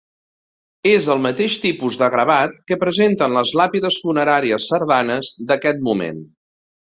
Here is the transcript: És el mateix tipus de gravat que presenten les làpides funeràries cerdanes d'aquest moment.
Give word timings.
És 0.91 1.09
el 1.15 1.19
mateix 1.25 1.57
tipus 1.65 1.97
de 2.03 2.07
gravat 2.15 2.55
que 2.71 2.79
presenten 2.85 3.35
les 3.37 3.53
làpides 3.61 3.99
funeràries 4.07 4.67
cerdanes 4.73 5.29
d'aquest 5.51 5.85
moment. 5.91 6.25